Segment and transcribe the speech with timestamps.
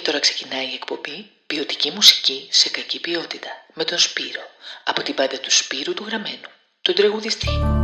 [0.00, 4.42] Και τώρα ξεκινάει η εκπομπή «Ποιοτική μουσική σε κακή ποιότητα» με τον Σπύρο,
[4.84, 6.48] από την πάντα του Σπύρου του Γραμμένου,
[6.82, 7.79] τον τρεγουδιστή.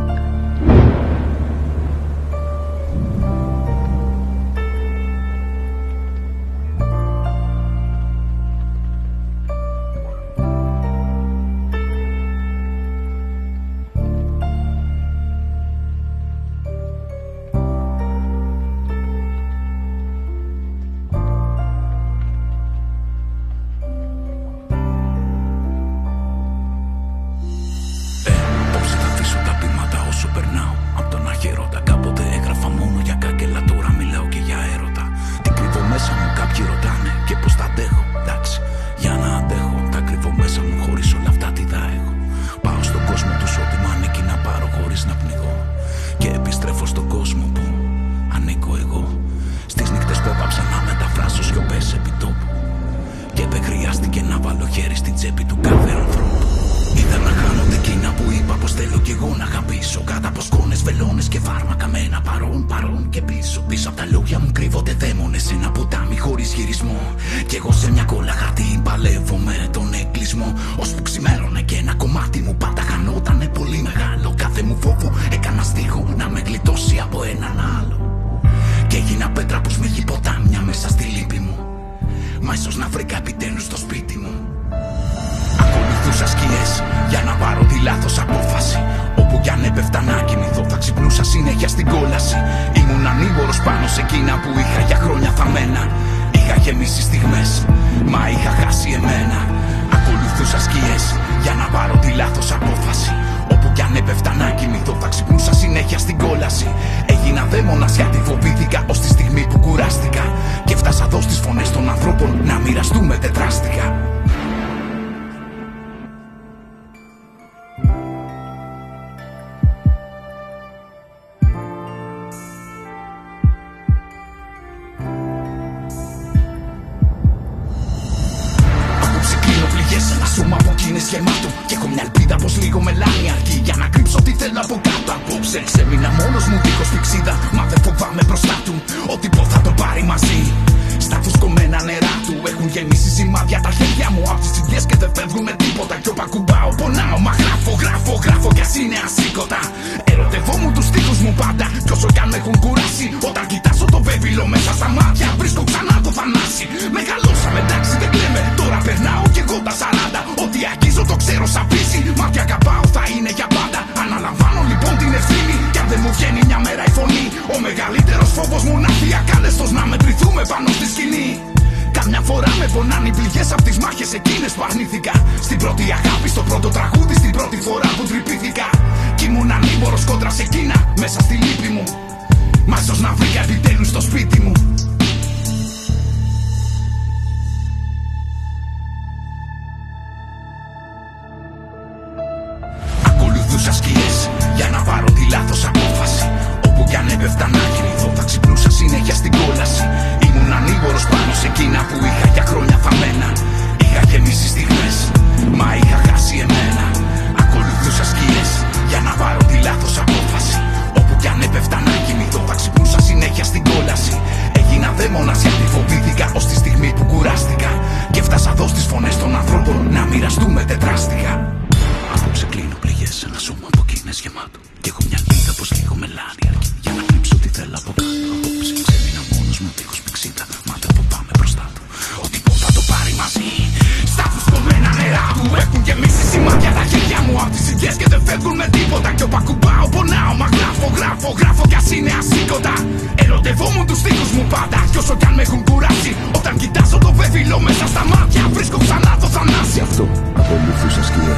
[237.99, 239.09] και δεν φεύγουν με τίποτα.
[239.17, 240.33] Κι όπα κουμπάω, πονάω.
[240.41, 242.75] Μα γράφω, γράφω, γράφω κι ας είναι ασήκωτα.
[243.23, 244.79] Ερωτευόμουν τους τείχου μου πάντα.
[244.91, 248.77] Κι όσο κι αν με έχουν κουράσει, όταν κοιτάζω το βέβαιο μέσα στα μάτια, βρίσκω
[248.85, 249.79] ξανά το θανάσι.
[249.87, 250.05] αυτό
[250.39, 251.37] ακολουθούσα σκιέ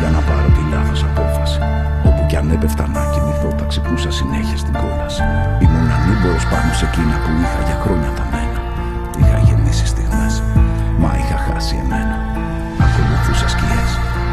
[0.00, 1.58] για να πάρω τη λάθος απόφαση.
[2.08, 5.22] Όπου κι αν έπεφτα να κοιμηθώ, τα ξυπνούσα συνέχεια στην κόλαση.
[5.64, 8.60] Ήμουν ανήμπορος πάνω σε εκείνα που είχα για χρόνια θαμμένα.
[9.20, 10.34] Είχα γεννήσει στιγμές,
[11.02, 12.16] μα είχα χάσει εμένα.
[12.84, 13.84] Ακολουθούσα σκιέ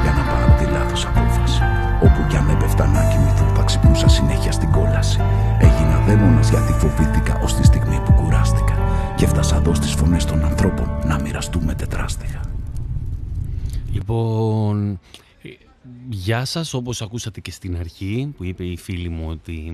[0.03, 1.61] για να πάρω τη λάθος απόφαση.
[2.05, 5.19] Όπου κι αν έπεφτα να κοιμηθώ, θα ξυπνούσα συνέχεια στην κόλαση.
[5.59, 8.75] Έγινα δαίμονας γιατί φοβήθηκα ως τη στιγμή που κουράστηκα.
[9.17, 12.41] Και έφτασα εδώ στις φωνές των ανθρώπων να μοιραστούμε τετράστιχα.
[13.93, 14.99] Λοιπόν,
[16.09, 19.73] γεια σας, όπως ακούσατε και στην αρχή που είπε η φίλη μου ότι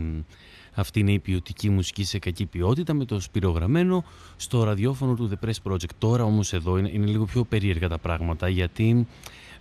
[0.73, 4.03] αυτή είναι η ποιοτική μουσική σε κακή ποιότητα με το σπυρογραμμένο
[4.35, 5.93] στο ραδιόφωνο του The Press Project.
[5.97, 9.07] Τώρα όμως εδώ είναι, είναι λίγο πιο περίεργα τα πράγματα γιατί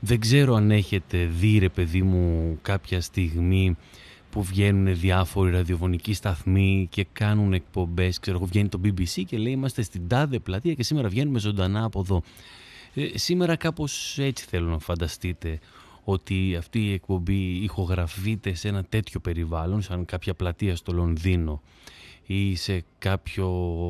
[0.00, 3.76] δεν ξέρω αν έχετε δει ρε παιδί μου κάποια στιγμή
[4.30, 8.18] που βγαίνουν διάφοροι ραδιοφωνικοί σταθμοί και κάνουν εκπομπές.
[8.20, 11.84] Ξέρω εγώ βγαίνει το BBC και λέει είμαστε στην τάδε πλατεία και σήμερα βγαίνουμε ζωντανά
[11.84, 12.22] από εδώ.
[12.94, 15.58] Ε, σήμερα κάπως έτσι θέλω να φανταστείτε
[16.04, 21.62] ότι αυτή η εκπομπή ηχογραφείται σε ένα τέτοιο περιβάλλον, σαν κάποια πλατεία στο Λονδίνο
[22.26, 23.46] ή σε κάποιο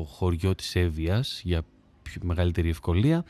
[0.09, 1.61] χωριό της Εύβοιας για
[2.03, 3.25] πιο μεγαλύτερη ευκολία.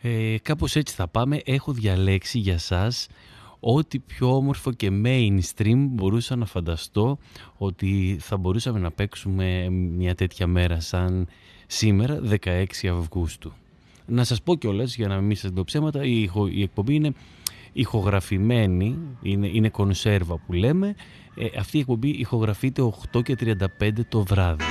[0.00, 1.40] Ε, κάπως έτσι θα πάμε.
[1.44, 3.06] Έχω διαλέξει για σας
[3.60, 7.18] ό,τι πιο όμορφο και mainstream μπορούσα να φανταστώ
[7.56, 11.28] ότι θα μπορούσαμε να παίξουμε μια τέτοια μέρα σαν
[11.66, 12.64] σήμερα 16
[12.98, 13.52] Αυγούστου.
[14.06, 17.12] Να σας πω κιόλας για να μην σας δω ψέματα η, η εκπομπή είναι
[17.72, 20.94] ηχογραφημένη, είναι, είναι κονσέρβα που λέμε.
[21.34, 23.36] Ε, αυτή η εκπομπή ηχογραφείται 8 και
[23.80, 24.64] 35 το βράδυ.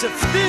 [0.00, 0.47] Κοιτάνε και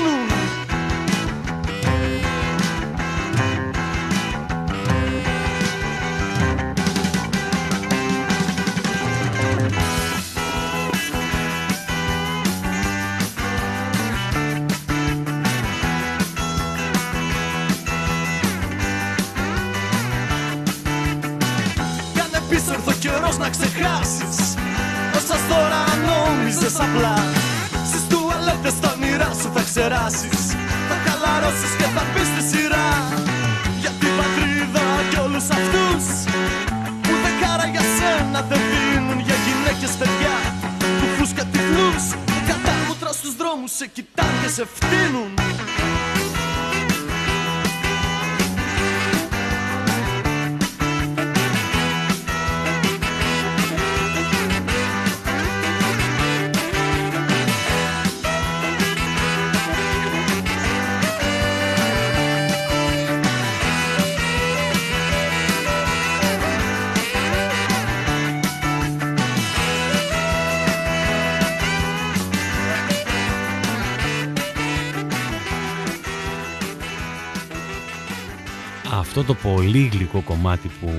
[79.19, 80.92] αυτό το πολύ γλυκό κομμάτι που,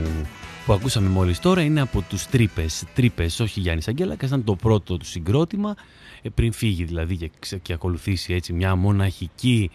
[0.67, 2.85] που ακούσαμε μόλις τώρα είναι από τους Τρύπες.
[2.95, 5.75] Τρύπες, όχι Γιάννης Αγγέλακας, ήταν το πρώτο του συγκρότημα,
[6.23, 9.71] ε, πριν φύγει δηλαδή και, και ακολουθήσει έτσι μια μοναχική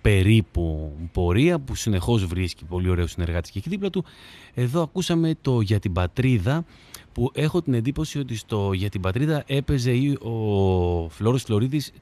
[0.00, 4.04] περίπου πορεία που συνεχώς βρίσκει πολύ ωραίους συνεργάτες και εκεί δίπλα του.
[4.54, 6.64] Εδώ ακούσαμε το «Για την πατρίδα»
[7.12, 11.92] που έχω την εντύπωση ότι στο «Για την πατρίδα» έπαιζε ο Φλόρος Φλωρίδης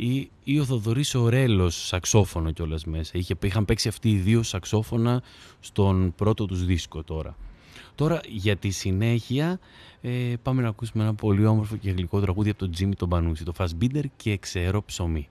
[0.00, 3.18] ή, ή ο Θοδωρής Ορέλος σαξόφωνο κιόλας μέσα.
[3.18, 5.22] Είχε, είχαν παίξει αυτοί οι δύο σαξόφωνα
[5.60, 7.36] στον πρώτο τους δίσκο τώρα.
[7.94, 9.58] Τώρα για τη συνέχεια
[10.00, 13.44] ε, πάμε να ακούσουμε ένα πολύ όμορφο και γλυκό τραγούδι από τον Τζίμι τον Πανούση,
[13.44, 15.28] το Fassbinder και ξέρω ψωμί.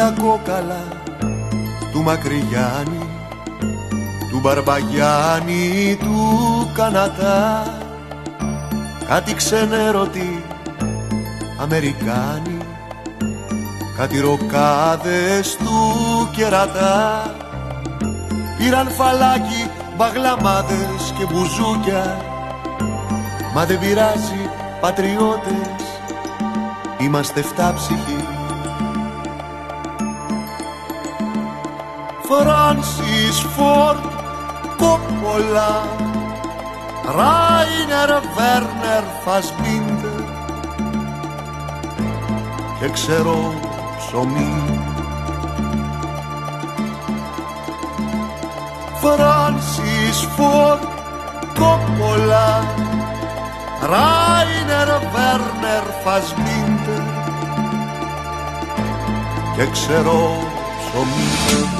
[0.00, 0.82] Τα κόκαλα
[1.92, 3.08] του Μακρυγιάννη
[4.30, 7.64] του Μπαρμπαγιάννη του Κανατά.
[9.08, 10.44] Κάτι ξενερωτή
[11.60, 12.58] Αμερικάνοι
[13.96, 17.22] κάτι ροκάδες του κερατά.
[18.58, 22.16] Πήραν φαλάκι, μπαγλαμάδες και μπουζούκια
[23.54, 25.82] μα δεν πειράζει πατριώτες
[26.98, 28.19] είμαστε φτάψυχοι
[32.32, 34.04] Φράνσις Φόρτ
[34.76, 35.88] Κόπολα
[37.16, 40.24] Ράινερ Βέρνερ Φασμπίντερ
[42.80, 43.54] και ξέρω
[43.96, 44.64] ψωμί.
[49.00, 50.82] Φράνσις Φόρτ
[51.58, 52.64] Κόπολα
[53.82, 57.02] Ράινερ Βέρνερ Φασμπίντερ
[59.56, 60.36] και ξέρω
[60.78, 61.79] ψωμί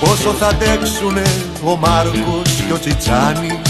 [0.00, 1.22] Πόσο θα αντέξουνε
[1.64, 3.60] ο Μάρκος και ο Τσιτσάνης;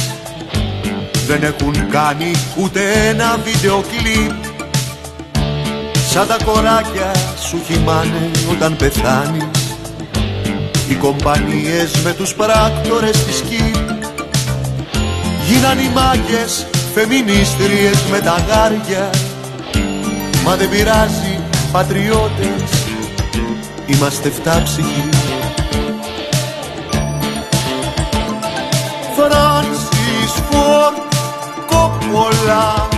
[1.27, 4.45] Δεν έχουν κάνει ούτε ένα βίντεο κλιπ.
[6.11, 7.13] Σαν τα κοράκια
[7.49, 9.77] σου χυμάνε όταν πεθάνεις.
[10.89, 13.89] Οι κομπανίες με τους πράκτορες της ΚΙΠ
[15.49, 19.11] Γίναν οι μάγκες φεμινίστριες με τα γάρια.
[20.45, 21.41] Μα δεν πειράζει
[21.73, 22.63] πατριώτες
[23.87, 25.09] Είμαστε φτάψυχοι
[32.13, 32.89] Κόπολα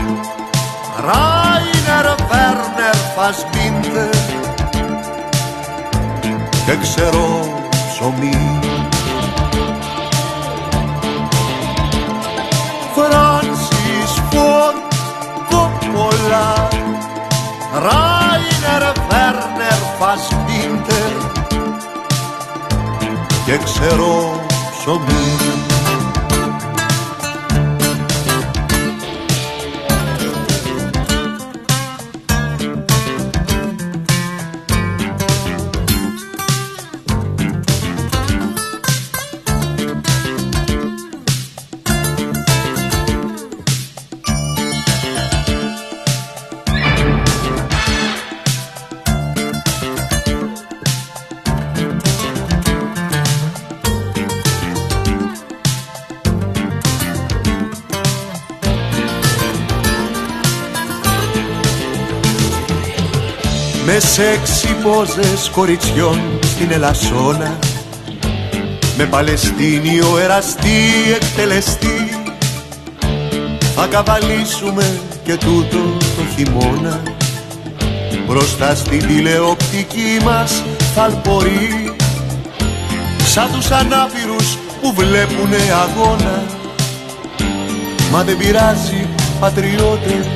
[0.96, 4.14] Ράινερ Βέρνερ Φασμπίντερ
[6.66, 7.26] και ξέρω
[7.92, 8.58] ψωμί.
[12.94, 14.92] Φράνσις Φόρτ
[15.50, 16.68] Κόπολα
[17.72, 21.12] Ράινερ Βέρνερ Φασμπίντερ
[23.44, 24.40] και ξέρω
[24.78, 25.69] ψωμί
[63.92, 67.58] Με σεξι πόζες κοριτσιών στην Ελασσόνα.
[68.96, 72.22] Με Παλαιστίνιο εραστή εκτελεστή.
[73.74, 77.02] Θα καβαλήσουμε και τούτο το χειμώνα.
[78.26, 80.62] Μπροστά στην τηλεοπτική μας
[80.94, 81.96] θαλπορεί
[83.26, 86.42] Σαν τους ανάπηρους που βλέπουνε αγώνα.
[88.10, 89.08] Μα δεν πειράζει
[89.40, 90.26] πατριώτες.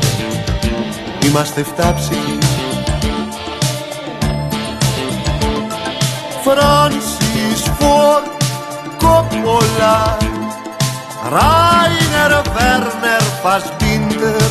[1.25, 2.53] Είμαστε φτάψυχοι
[6.44, 8.42] Φράνσις Φόρτ
[8.98, 10.16] Κόπολα
[11.30, 14.50] Ράινερ Βέρνερ Φασμπίντερ.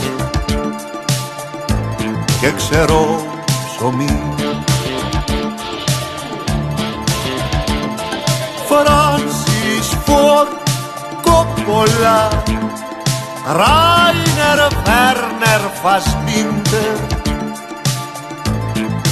[2.40, 3.22] Και ξέρω
[3.66, 4.24] ψωμί.
[8.68, 10.70] Φράνσις Φόρτ
[11.22, 12.28] Κόπολα
[13.46, 17.22] Ράινερ Βέρνερ Φασμπίντερ.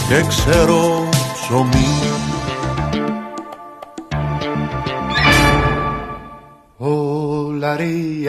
[0.08, 2.01] Και ξέρω ψωμί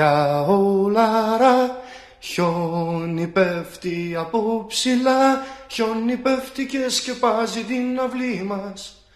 [0.03, 1.81] Ολαρία, ολαρά
[2.19, 9.07] Χιόνι πέφτει από ψηλά Χιόνι πέφτει και σκεπάζει την αυλή μας.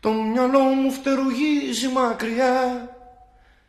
[0.00, 2.88] Το μυαλό μου φτερουγίζει μακριά.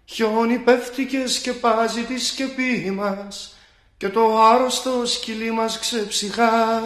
[0.06, 3.56] Χιόνι πέφτει και σκεπάζει τη σκεπή μας.
[3.98, 6.82] Και το άρρωστο σκυλί μας ξεψυχά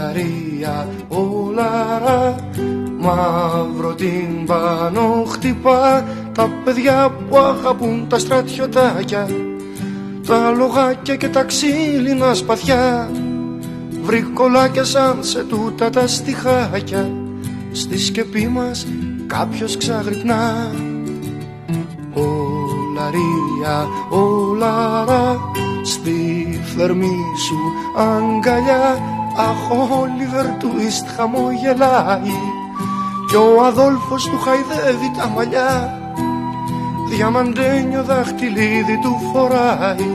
[0.00, 2.34] Ολαρία, ολαρά
[2.98, 6.04] Μαύρο την πάνω χτυπά.
[6.34, 9.28] Τα παιδιά που αγαπούν τα στρατιωτάκια
[10.26, 13.10] Τα λογάκια και τα ξύλινα σπαθιά.
[14.02, 17.10] Βρικολάκια σαν σε τούτα τα στιχάκια.
[17.72, 18.86] Στη σκεπή μας
[19.26, 20.70] κάποιος ξαγρυπνά.
[22.12, 25.38] Ολαρία, ολαρά
[25.82, 27.16] Στη θερμή
[27.46, 27.56] σου
[27.96, 32.38] αγκαλιά Αχ, ο Όλιβερ Τουίστ χαμογελάει
[33.28, 36.00] κι ο Αδόλφος του χαϊδεύει τα μαλλιά.
[37.08, 40.10] Διαμαντένιο δαχτυλίδι του φοράει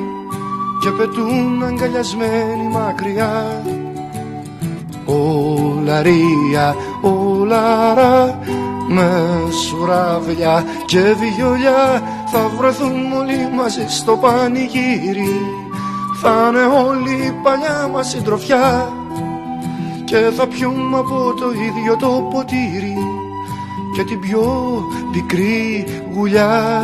[0.82, 3.64] Και πετούν αγκαλιασμένοι μακριά.
[5.06, 8.40] Ολαρία, ολαρά
[8.88, 9.10] Με
[9.68, 12.02] σουράβλια και βιολιά
[12.32, 15.40] Θα βρεθούν όλοι μαζί στο πανηγύρι.
[16.22, 18.90] Θα είναι όλη η παλιά μας συντροφιά
[20.06, 22.98] και θα πιούμε από το ίδιο το ποτήρι
[23.96, 24.82] και την πιο
[25.12, 25.86] πικρή
[26.16, 26.82] γουλιά.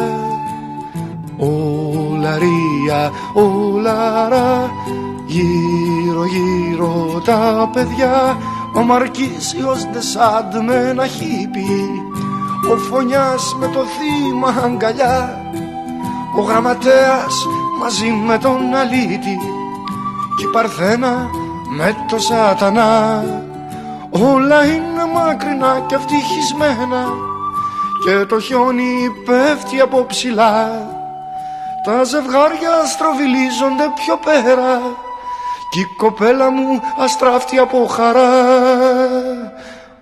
[1.38, 4.72] Ολαρία, ολαρά
[5.25, 8.38] Γύρω γύρω τα παιδιά.
[8.74, 11.66] Ο Μαρκίσιος Ντεσάντ με ένα χίπι.
[12.72, 15.42] Ο Φωνιάς με το θύμα αγκαλιά.
[16.38, 17.48] Ο Γραμματέας
[17.80, 19.38] μαζί με τον Αλίτη
[20.38, 21.30] Κι η Παρθένα
[21.74, 23.24] με το Σατανά
[24.12, 27.06] Όλα είναι μακρινά και ευτυχισμένα.
[28.04, 30.90] Και το χιόνι πέφτει από ψηλά.
[31.84, 34.82] Τα ζευγάρια στροβιλίζονται πιο πέρα.
[35.72, 38.30] Κι η κοπέλα μου αστράφτει από χαρά.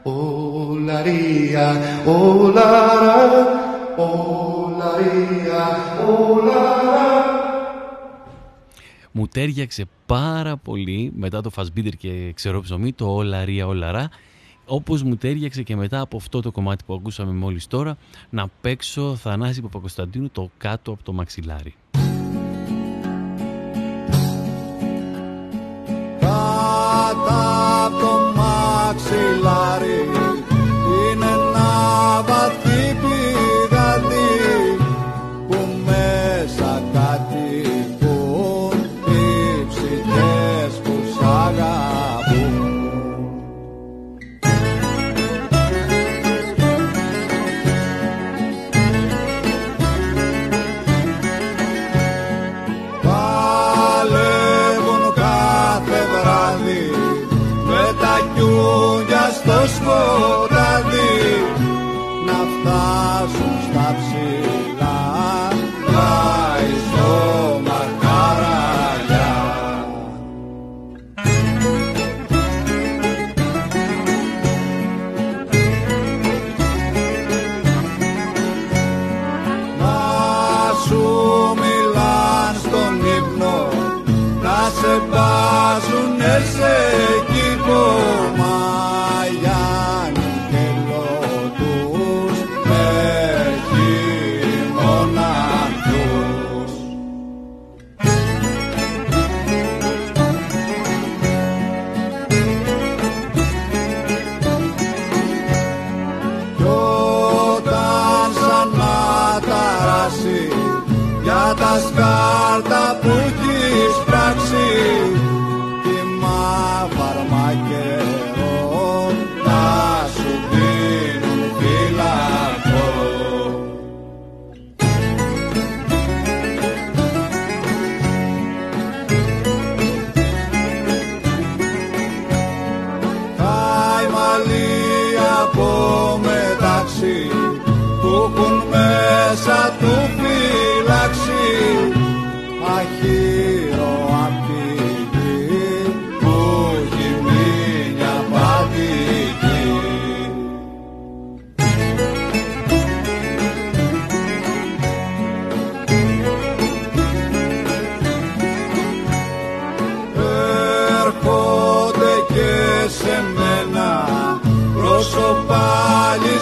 [0.04, 3.30] Ολαρία, ολαρά,
[3.96, 4.39] ολαρία,
[9.12, 14.10] μου τέριαξε πάρα πολύ μετά το Φασμπίτερ και ξερό ψωμί, το Ολαρία Ολαρά,
[14.66, 17.98] όπως μου τέριαξε και μετά από αυτό το κομμάτι που ακούσαμε μόλις τώρα,
[18.30, 21.76] να παίξω Θανάση Παπακοσταντίνου το κάτω από το μαξιλάρι.
[26.20, 27.30] Κάτω
[27.86, 30.19] από το μαξιλάρι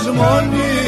[0.10, 0.87] ούτε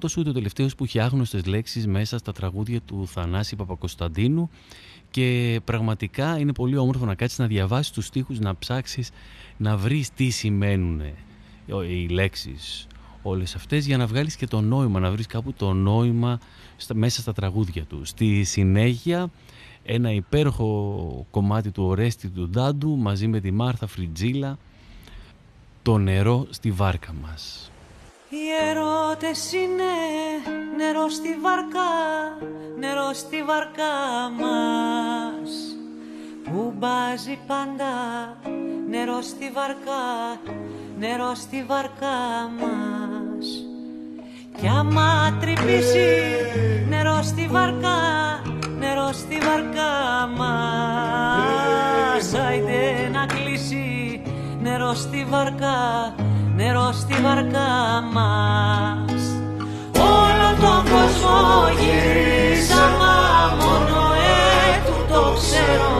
[0.00, 4.50] ο πρώτος ούτε ο τελευταίος που έχει άγνωστες λέξεις μέσα στα τραγούδια του Θανάση Παπακοσταντίνου
[5.10, 9.10] και πραγματικά είναι πολύ όμορφο να κάτσεις να διαβάσεις τους στίχους, να ψάξεις
[9.56, 11.00] να βρεις τι σημαίνουν
[11.88, 12.86] οι λέξεις
[13.22, 16.38] όλες αυτές για να βγάλεις και το νόημα, να βρεις κάπου το νόημα
[16.94, 18.04] μέσα στα τραγούδια του.
[18.04, 19.30] Στη συνέχεια
[19.84, 24.58] ένα υπέροχο κομμάτι του Ορέστη του Ντάντου μαζί με τη Μάρθα Φριτζίλα
[25.82, 27.69] το νερό στη βάρκα μας.
[28.32, 29.92] Οι ερώτες είναι
[30.76, 31.90] νερό στη βάρκα,
[32.78, 33.92] νερό στη βάρκα
[34.40, 35.50] μας.
[36.44, 37.94] Που μπάζει πάντα
[38.88, 40.02] νερό στη βάρκα,
[40.98, 42.16] νερό στη βάρκα
[42.60, 43.46] μας.
[44.60, 46.20] Κι άμα τρυπήσει
[46.88, 47.98] νερό στη βάρκα,
[48.78, 49.90] νερό στη βάρκα
[50.36, 52.34] μας.
[52.34, 54.22] Άιντε να κλείσει
[54.62, 56.09] νερό στη βάρκα,
[56.60, 57.70] νερό στη βάρκα
[58.14, 59.22] μας.
[59.98, 61.38] Όλο τον κόσμο
[61.80, 63.14] γυρίσαμε
[63.60, 64.00] μόνο
[64.72, 65.94] έτου το ξέρω.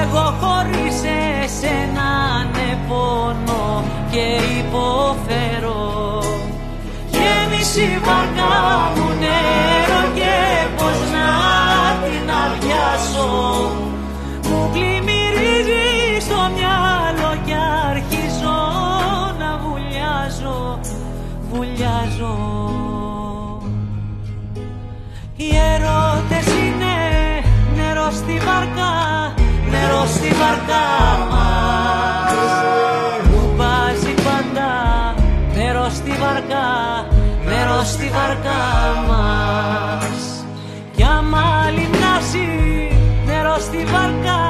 [0.00, 0.98] Εγώ χωρίς
[1.42, 2.10] εσένα
[2.52, 4.26] ναι πόνο και
[4.60, 5.82] υποφέρω.
[7.10, 8.50] Γέμισε η βάρκα
[8.96, 9.05] μου
[28.56, 28.92] βάρκα,
[29.70, 30.84] νερό στη βάρκα
[31.30, 32.32] μας.
[33.30, 34.70] Που βάζει πάντα
[35.54, 36.66] νερό στη βάρκα,
[37.44, 38.60] νερό στη βάρκα
[39.08, 40.44] μας.
[40.96, 42.48] Κι άμα λιμνάσει
[43.26, 44.40] νερό στη βάρκα,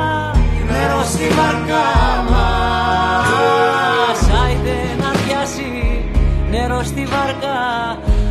[0.70, 1.84] νερό στη βάρκα
[2.30, 4.18] μας.
[4.42, 5.70] Άιντε να πιάσει
[6.50, 7.58] νερό στη βάρκα,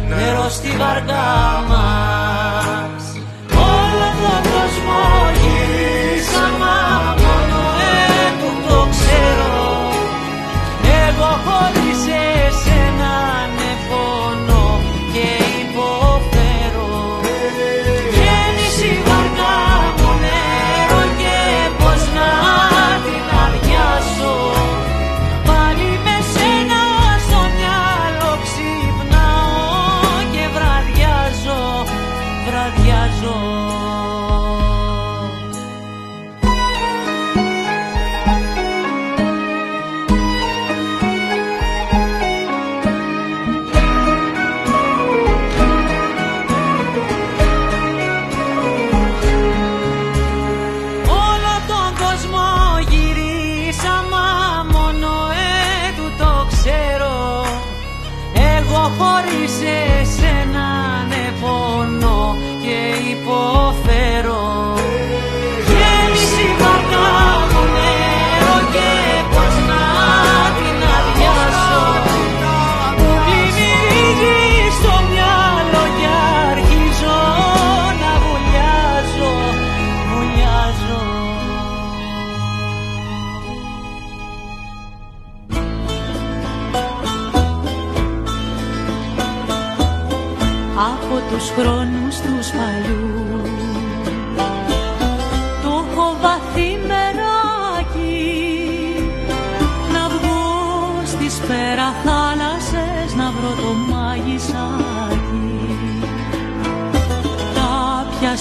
[0.10, 1.24] νερό στη βάρκα
[1.70, 2.75] μας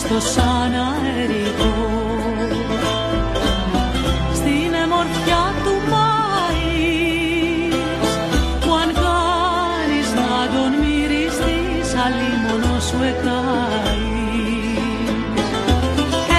[0.09, 1.75] τα πιαστώ σαν αερικό
[4.35, 7.75] στην εμορφιά του Μάης
[8.61, 14.03] που αν κάνεις να τον μυριστείς άλλη μόνο σου εκάεις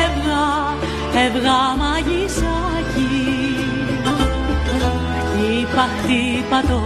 [0.03, 0.45] Έβγα,
[1.25, 3.23] έβγα μαγισάκι
[5.27, 6.77] Χτύπα, χτύπα το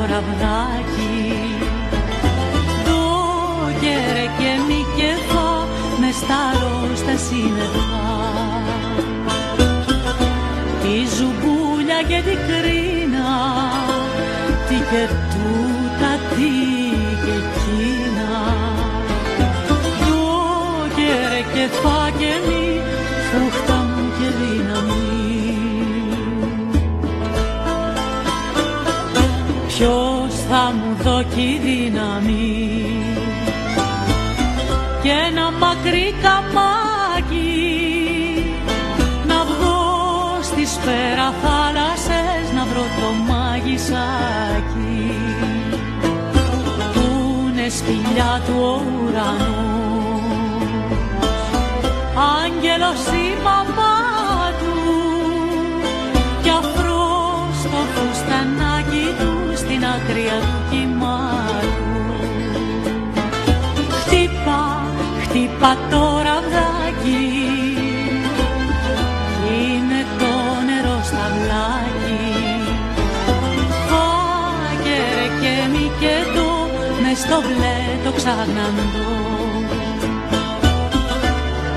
[22.29, 22.81] φά και μη
[23.31, 25.57] Φούχτα μου και δύναμη
[29.67, 32.57] Ποιος θα μου δώσει δύναμη
[35.03, 37.47] και ένα μακρύ καμάκι
[39.27, 45.11] να βγω στις πέρα θάλασσες να βρω το μάγισσάκι
[46.93, 47.05] που
[47.49, 49.68] είναι σπηλιά του ουρανού
[65.59, 67.25] πατώραβδάκι
[69.53, 70.33] είναι το
[70.67, 72.23] νερό στα βλάκι.
[73.89, 76.47] Φάγερε και μη και το
[77.01, 79.29] μες στο μπλε το ξαναντώ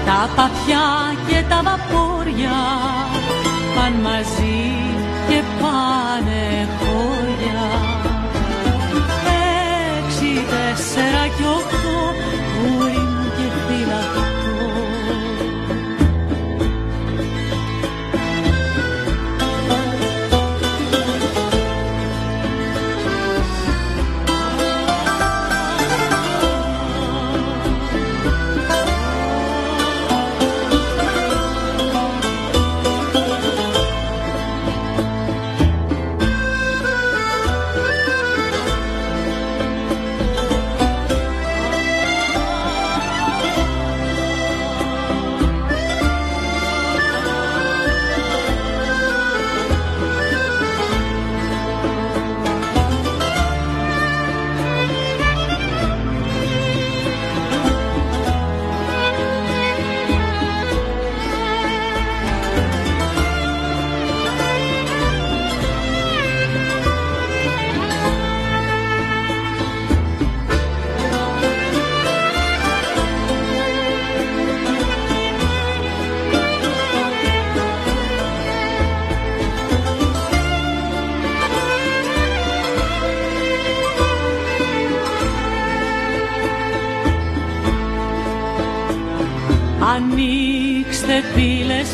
[0.06, 0.88] τα παπιά
[1.28, 2.58] και τα βαπόρια
[3.74, 4.71] παν μαζί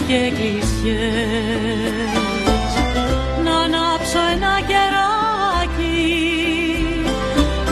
[0.07, 2.13] και εκκλησιές
[3.45, 6.09] να ανάψω ένα κεράκι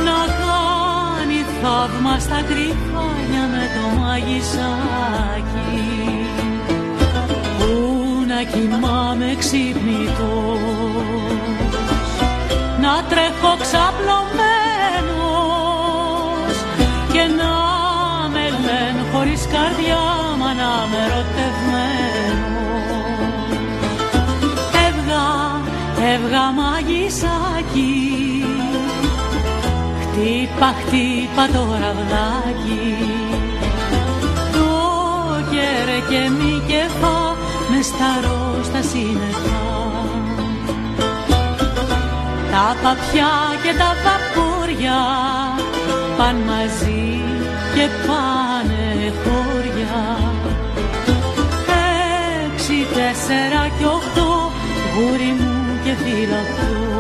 [0.05, 5.81] να κάνει θαύμα στα κρυφάνια με το μαγισάκι
[7.59, 7.71] που
[8.27, 10.87] να κοιμάμαι ξυπνητός
[12.81, 14.47] να τρέχω ξαπλωμένος
[17.13, 17.55] και να
[18.29, 20.16] με λένε χωρίς καρδιά
[20.91, 22.07] μα να με
[26.13, 27.95] Έβγα μαγισάκι
[30.01, 32.97] Χτύπα, χτύπα το ραβδάκι.
[34.53, 34.69] Το
[35.51, 37.37] κέρε και μη κεφά
[37.71, 39.65] Μες σταρό στα σύννεφα
[42.51, 44.99] Τα παπιά και τα βαπόρια
[46.17, 47.21] Παν μαζί
[47.75, 50.26] και πάνε χώρια
[53.27, 54.51] τέσσερα και οχτώ
[54.95, 56.97] Γούρι μου και φυλαχτώ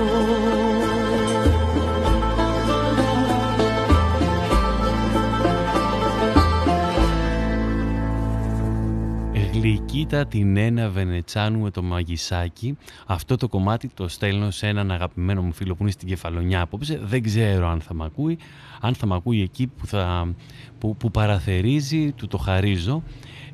[9.52, 12.76] Γλυκίτα την ένα Βενετσάνου με το μαγισάκι.
[13.06, 17.00] Αυτό το κομμάτι το στέλνω σε έναν αγαπημένο μου φίλο που είναι στην Κεφαλονιά απόψε.
[17.02, 18.38] Δεν ξέρω αν θα μ' ακούει.
[18.80, 20.34] Αν θα μ' ακούει εκεί που, θα,
[20.78, 23.02] που, που παραθερίζει, του το χαρίζω.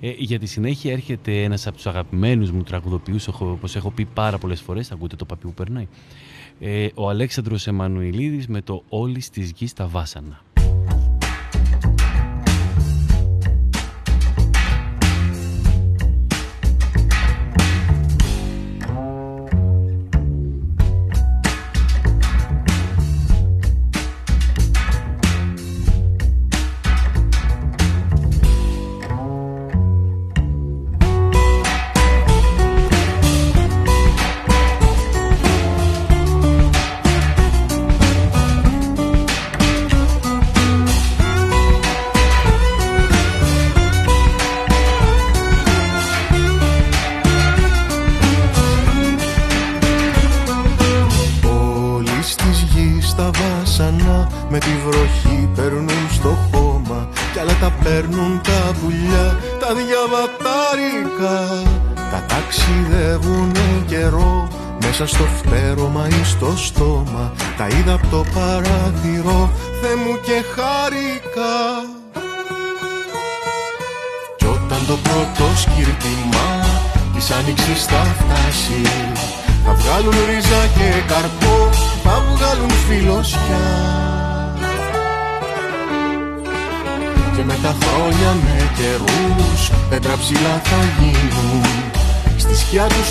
[0.05, 4.39] Ε, για τη συνέχεια έρχεται ένας από τους αγαπημένους μου τραγουδοποιούς, όπως έχω πει πάρα
[4.39, 5.89] πολλές φορές, ακούτε το παπί που περνάει,
[6.61, 10.52] ε, ο Αλέξανδρος Εμμανουηλίδης με το «Όλη της γης τα βάσανα».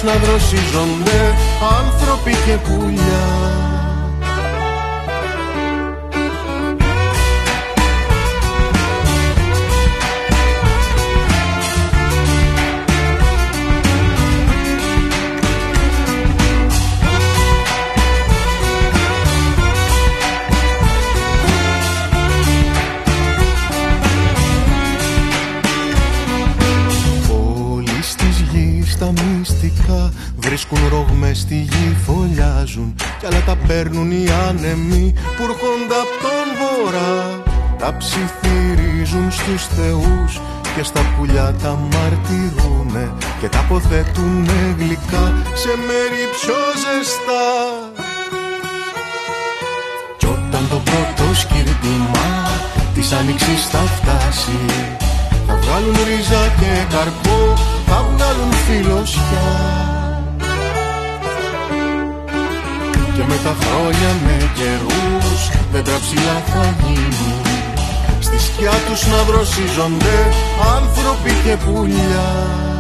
[0.04, 1.20] Να δροσίζονται
[1.80, 3.31] άνθρωποι και πουλιά
[38.02, 40.42] ψιθυρίζουν στους θεούς
[40.76, 45.26] και στα πουλιά τα μαρτυρούνε και τα αποθέτουνε γλυκά
[45.62, 47.48] σε μέρη πιο ζεστά.
[50.18, 52.30] Κι όταν το πρώτο σκύρτημα
[52.94, 54.60] της άνοιξης θα φτάσει
[55.48, 57.40] θα βγάλουν ρίζα και καρπό
[57.86, 59.50] θα βγάλουν φιλοσιά.
[63.16, 67.51] Και με τα χρόνια με καιρούς δέντρα ψηλά θα γίνουν
[68.32, 70.16] στη σκιά τους να δροσίζονται
[70.76, 72.71] άνθρωποι και πουλιά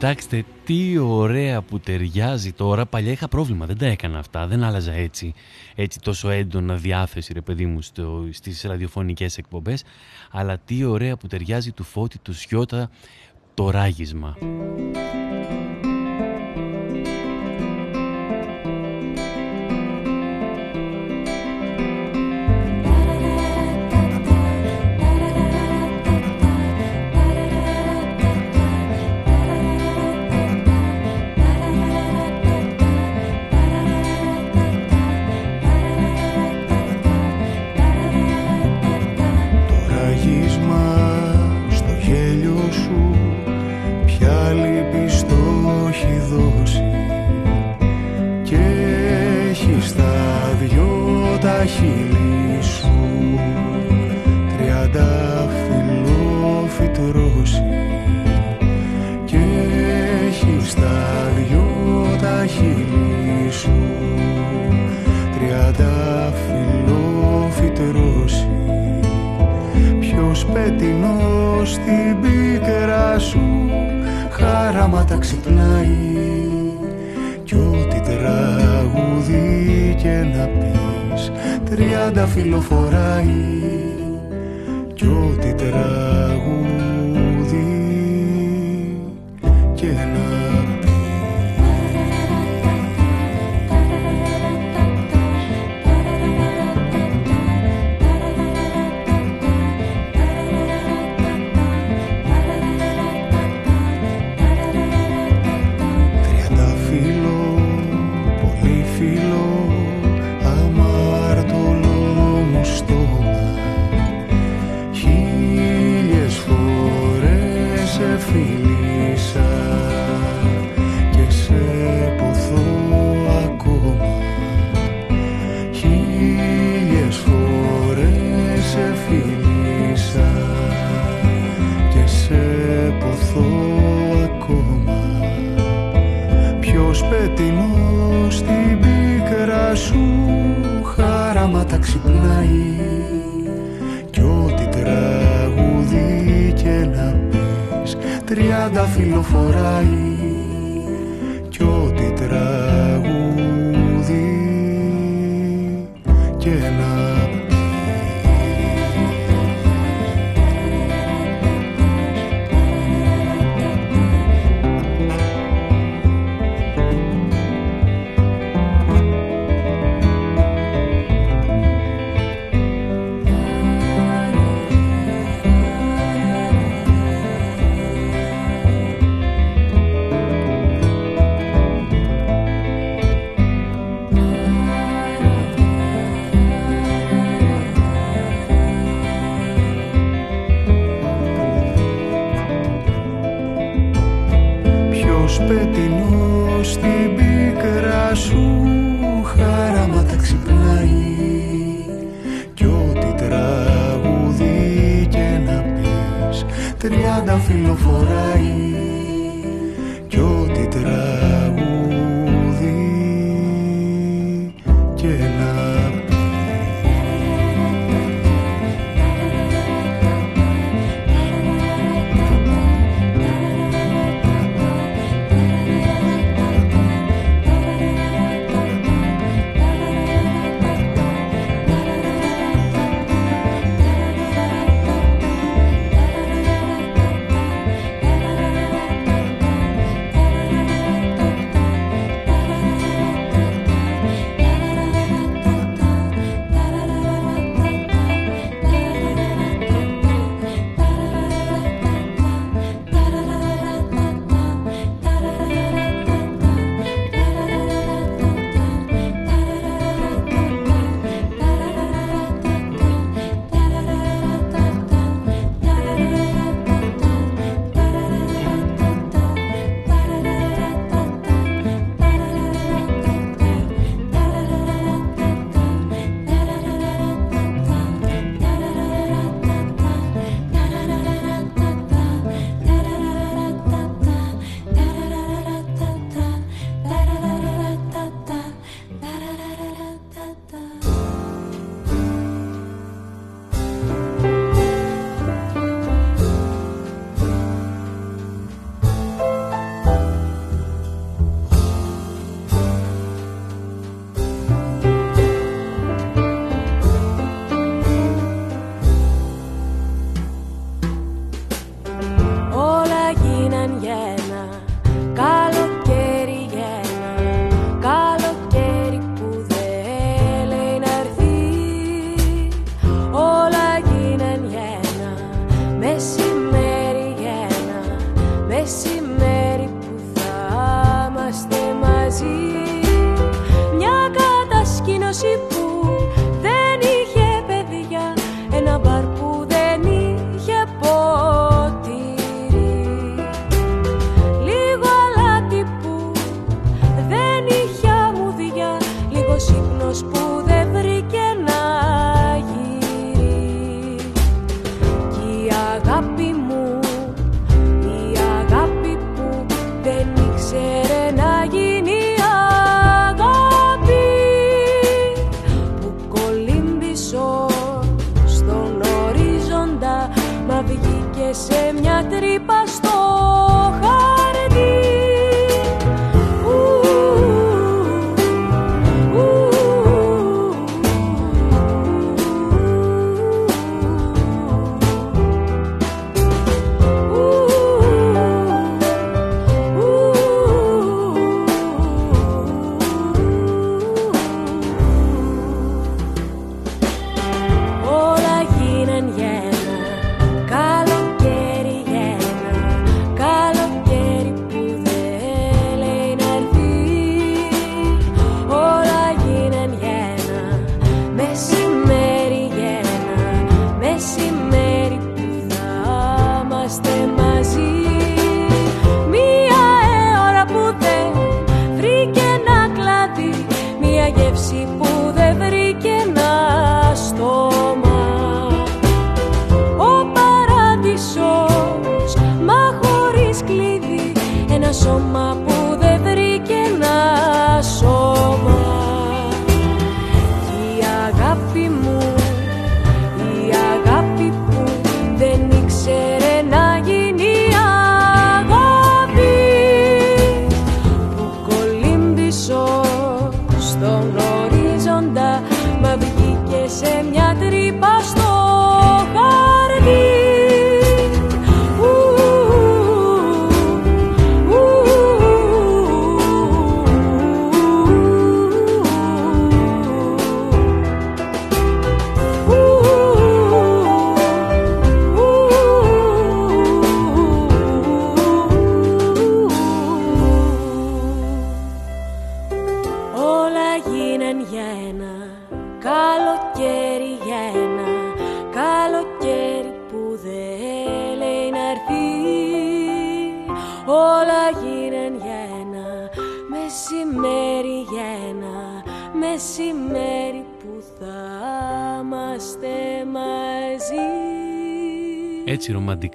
[0.00, 2.86] Κοιτάξτε τι ωραία που ταιριάζει τώρα.
[2.86, 5.34] Παλιά είχα πρόβλημα, δεν τα έκανα αυτά, δεν άλλαζα έτσι,
[5.74, 9.84] έτσι τόσο έντονα διάθεση ρε παιδί μου στο, στις ραδιοφωνικές εκπομπές.
[10.30, 12.90] Αλλά τι ωραία που ταιριάζει του Φώτη του Σιώτα
[13.54, 14.36] το ράγισμα.
[82.42, 82.89] xilofón.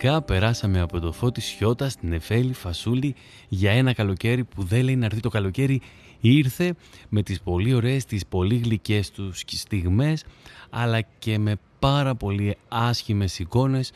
[0.05, 3.15] Έτσι ρομαντικά περάσαμε από το φώτι Σιώτα στην Εφέλη Φασούλη
[3.47, 5.81] για ένα καλοκαίρι που δεν λέει να έρθει το καλοκαίρι
[6.19, 6.75] ήρθε
[7.09, 10.23] με τις πολύ ωραίες, τις πολύ γλυκές τους στιγμές
[10.69, 13.91] αλλά και με πάρα πολύ άσχημες εικόνες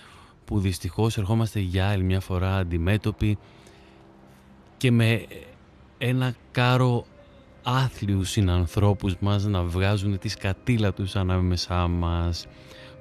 [0.45, 3.38] που δυστυχώς ερχόμαστε για άλλη μια φορά αντιμέτωποι
[4.78, 5.26] και με
[5.97, 7.05] ένα κάρο
[7.64, 12.47] άθλιους συνανθρώπους μας να βγάζουν τη σκατήλα τους ανάμεσά μας.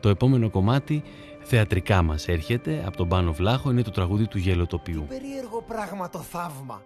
[0.01, 1.03] Το επόμενο κομμάτι
[1.43, 5.05] θεατρικά μας έρχεται από τον Πάνο Βλάχο είναι το τραγούδι του γελοτοπιού.
[5.09, 6.83] Περίεργο πράγμα το θαύμα.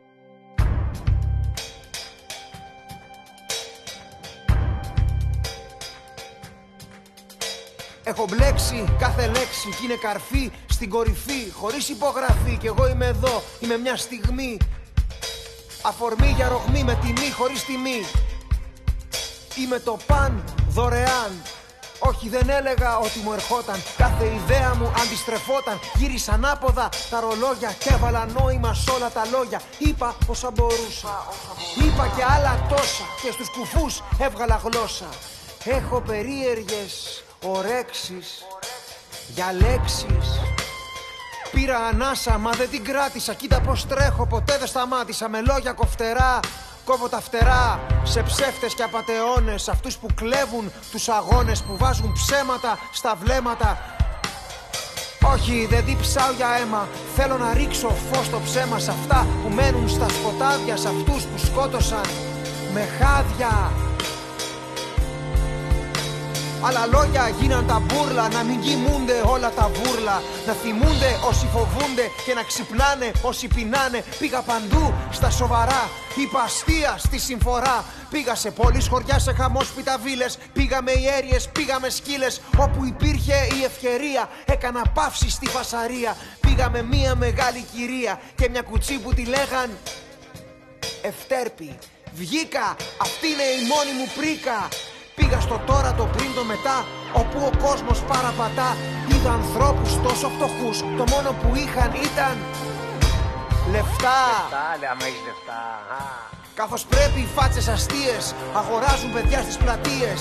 [8.05, 13.43] Έχω μπλέξει κάθε λέξη και είναι καρφί στην κορυφή Χωρίς υπογραφή και εγώ είμαι εδώ,
[13.61, 14.57] είμαι μια στιγμή
[15.83, 18.01] Αφορμή για ρογμή με τιμή χωρίς τιμή
[19.63, 21.33] Είμαι το παν δωρεάν
[22.09, 23.82] όχι δεν έλεγα ότι μου ερχόταν.
[23.96, 25.80] Κάθε ιδέα μου αντιστρεφόταν.
[25.94, 29.61] Γύρισα ανάποδα τα ρολόγια Και έβαλα νόημα σ' όλα τα λόγια.
[29.78, 31.26] Είπα όσα μπορούσα.
[31.84, 33.05] Είπα και άλλα τόσα.
[33.22, 35.09] Και στους κουφούς έβγαλα γλώσσα.
[35.64, 38.44] Έχω περίεργες ορέξεις
[39.34, 40.40] Για λέξεις.
[41.53, 43.34] Πήρα ανάσα μα δεν την κράτησα.
[43.34, 44.26] Κοίτα πως τρέχω.
[44.26, 45.28] Ποτέ δεν σταμάτησα.
[45.28, 46.40] Με λόγια κοφτερά
[46.85, 52.78] Κόβω τα φτερά σε ψεύτες και απατεώνες Αυτούς που κλέβουν τους αγώνες Που βάζουν ψέματα
[52.93, 53.78] στα βλέμματα
[55.24, 56.89] όχι, δεν διψάω για αίμα.
[57.14, 61.39] Θέλω να ρίξω φως στο ψέμα σε αυτά που μένουν στα σκοτάδια, σε αυτούς που
[61.39, 62.07] σκότωσαν
[62.72, 63.72] με χάδια.
[66.65, 70.23] Άλλα λόγια γίναν τα μπούρλα Να μην κοιμούνται όλα τα βούρλα.
[70.47, 74.05] Να θυμούνται όσοι φοβούνται Και να ξυπνάνε όσοι πεινάνε.
[74.19, 77.85] Πήγα παντού στα σοβαρά Είπα αστεία στη συμφορά.
[78.11, 82.41] Πήγα σε πόλεις, χωριά, σε χαμόσπιτα βίλες Πήγα με ιέριες, πήγα με σκύλες.
[82.59, 86.17] Όπου υπήρχε η ευκαιρία Έκανα παύση στη φασαρία.
[86.41, 89.71] Πήγα με μία μεγάλη κυρία Και μια κουτσί που τη λέγαν
[91.03, 91.79] Ευτέρπη
[92.15, 94.69] Βγήκα, αυτή είναι η μόνη μου πρίκα
[95.23, 96.77] Πήγα στο τώρα, το πριν, το μετά
[97.12, 98.70] Όπου ο κόσμος παραπατά.
[99.12, 102.35] Είδα ανθρώπους τόσο φτωχούς Το μόνο που είχαν ήταν
[103.75, 104.20] Λεφτά.
[104.33, 105.62] Λεφτά, λέει, άμα έχεις λεφτά
[106.61, 108.25] Καθώς πρέπει οι φάτσες αστείες
[108.61, 110.20] Αγοράζουν παιδιά στις πλατείες.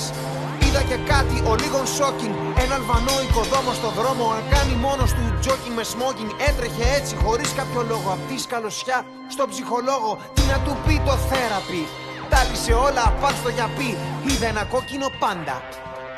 [0.63, 2.33] Είδα και κάτι ο λίγον σόκιν
[2.63, 7.49] Ένα αλβανό οικοδόμο στο δρόμο Αν κάνει μόνος του τζόκιν με σμόκιν Έτρεχε έτσι χωρίς
[7.59, 8.07] κάποιο λόγο.
[8.15, 8.97] Απ' τη σκαλωσιά
[9.33, 11.83] στον ψυχολόγο Τι να του πει το θέραπι
[12.31, 13.91] τάλισε όλα πάνω στο γιαπί
[14.27, 15.61] Είδα ένα κόκκινο πάντα.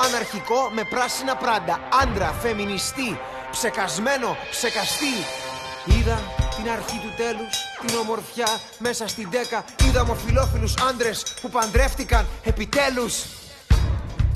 [0.05, 1.79] Αναρχικό με πράσινα πράντα.
[2.01, 3.19] Άντρα, φεμινιστή.
[3.51, 5.15] Ψεκασμένο, ψεκαστή.
[5.85, 6.21] Είδα
[6.55, 7.55] την αρχή του τέλους
[7.85, 8.47] Την ομορφιά
[8.77, 9.65] μέσα στην τέκα.
[9.85, 13.23] Είδα ομοφιλόφιλους άντρες που παντρεύτηκαν επιτέλους.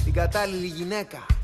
[0.04, 1.37] Την κατάλληλη γυναίκα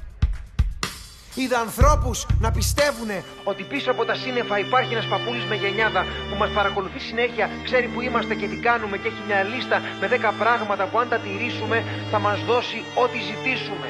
[1.36, 3.10] Είδα ανθρώπους να πιστεύουν
[3.44, 7.88] ότι πίσω από τα σύννεφα υπάρχει ένας παππούλης με γενιάδα που μας παρακολουθεί συνέχεια, ξέρει
[7.88, 11.18] που είμαστε και τι κάνουμε και έχει μια λίστα με 10 πράγματα που αν τα
[11.18, 13.88] τηρήσουμε θα μας δώσει ό,τι ζητήσουμε.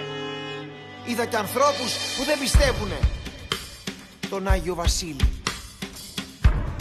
[1.05, 2.91] Είδα και ανθρώπους που δεν πιστεύουν
[4.29, 5.43] τον Άγιο Βασίλη.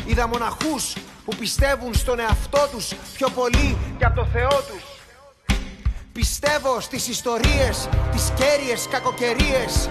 [0.07, 0.93] Είδα μοναχούς
[1.25, 4.85] που πιστεύουν στον εαυτό τους πιο πολύ και από το Θεό τους.
[6.13, 9.89] Πιστεύω στις ιστορίες, τις κέρυες κακοκαιρίες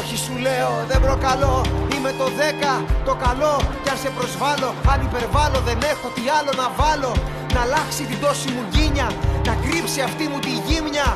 [0.00, 1.56] όχι σου λέω δεν προκαλώ.
[1.94, 2.72] Είμαι το δέκα
[3.04, 3.54] το καλό.
[3.82, 7.12] Κι αν σε προσβάλλω αν υπερβάλλω Δεν έχω τι άλλο να βάλω.
[7.54, 9.08] Να αλλάξει την τόση μου γκίνια
[9.46, 11.08] Να κρύψει αυτή μου τη γύμνια.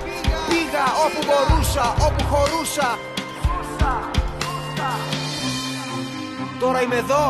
[0.49, 2.89] Πήγα όπου μπορούσα Όπου χωρούσα.
[6.61, 7.25] Τώρα είμαι εδώ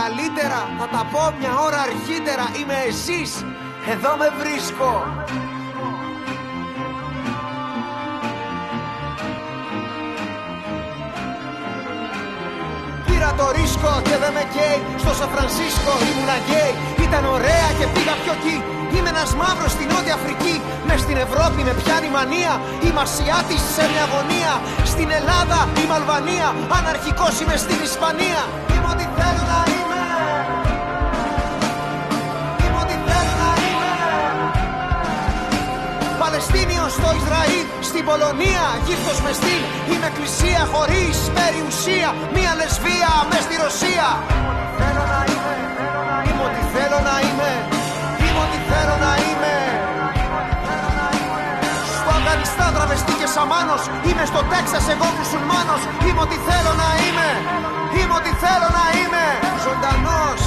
[0.00, 3.30] Καλύτερα θα τα πω μια ώρα αρχίτερα Είμαι εσείς
[3.92, 4.90] Εδώ με βρίσκω
[13.24, 14.80] πήρα το ρίσκο και δεν με καίει.
[15.02, 16.72] Στο Σαν Φρανσίσκο ήμουνα γκέι.
[17.06, 18.56] Ήταν ωραία και πήγα πιο εκεί.
[18.94, 20.56] Είμαι ένας μαύρος στην Νότια Αφρική.
[20.86, 22.52] Μες στην Ευρώπη με πιάνει μανία.
[22.84, 24.52] Είμαι Ασιάτης σε μια γωνία.
[24.92, 26.48] Στην Ελλάδα είμαι Αλβανία.
[26.78, 28.40] Αναρχικός είμαι στην Ισπανία.
[28.72, 29.83] Είμαι ό,τι θέλω να είμαι Είμαι
[36.36, 42.08] Παλαιστίνιος στο Ισραήλ στην Πολωνία γύφτος μες στυλ Είμαι εκκλησία χωρίς περιουσία.
[42.36, 44.06] Μια λεσβία μες στη Ρωσία.
[44.80, 45.54] Θέλω να είμαι,
[46.26, 47.50] είμαι ό,τι θέλω να είμαι.
[48.24, 49.54] Είμαι ό,τι θέλω να είμαι.
[51.98, 53.82] Στο Αφγανιστάν τραβεστή και σαμάνος.
[54.08, 55.82] Είμαι στο Τέξας εγώ μουσουλμάνος.
[56.06, 57.30] Είμαι ό,τι θέλω να είμαι.
[57.96, 59.24] Είμαι ό,τι θέλω να είμαι.
[59.66, 60.40] Ζωντανός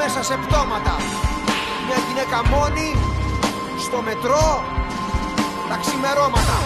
[0.00, 0.94] μέσα σε πτώματα.
[1.86, 2.88] Μια γυναίκα μόνη
[3.86, 4.46] στο μετρό
[5.68, 6.56] τα ξημερώματα.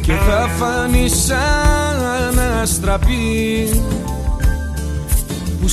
[0.01, 3.69] Και θα φανεί σαν αστραπή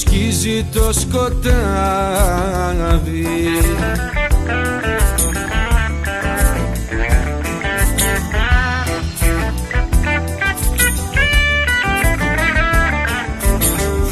[0.00, 1.46] σκίζει το σκοτάδι.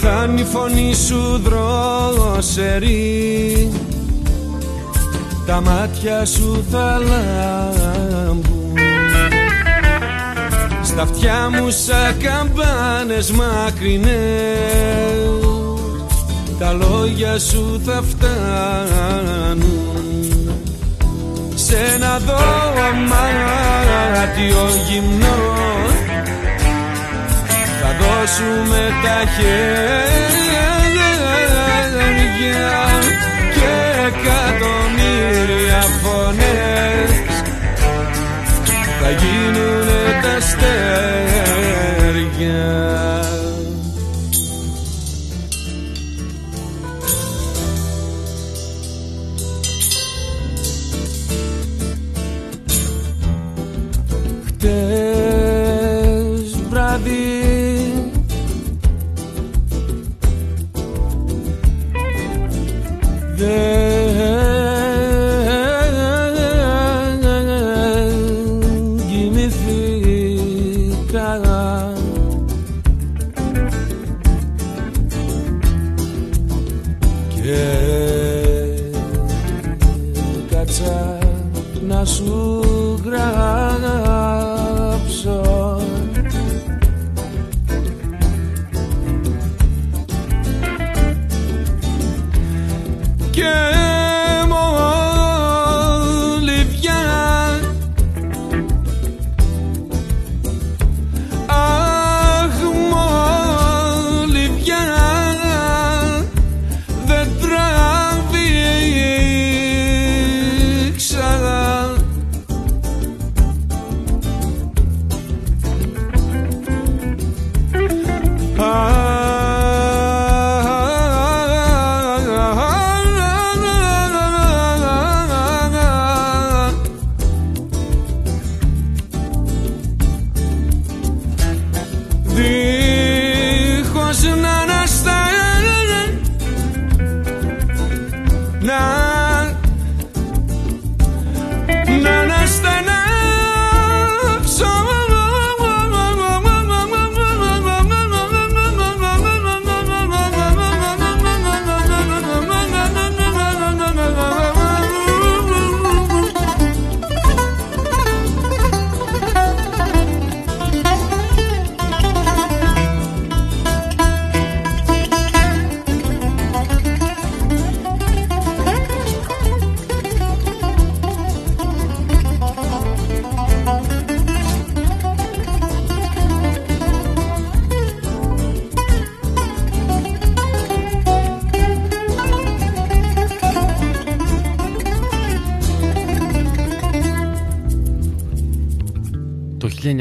[0.00, 3.02] Θα είναι η φωνή σου δρόσερη.
[5.46, 8.78] Τα μάτια σου θα λάμπουν.
[10.82, 15.47] Στα αυτιά μου σαν καμπάνες μακρινές
[16.58, 19.58] τα λόγια σου θα φτάνουν
[21.54, 22.68] σε ένα δωμάτιο
[24.88, 25.96] γυμνός.
[27.80, 30.68] Θα δώσουμε τα χέρια
[33.54, 33.72] και
[34.06, 37.12] εκατομμύρια φωνές.
[39.00, 41.38] Θα γίνουνε τα αστέρια